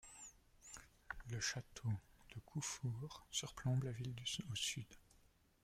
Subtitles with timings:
[1.29, 1.89] Le château
[2.33, 4.15] de Couffour surplombe la ville
[4.51, 4.87] au sud.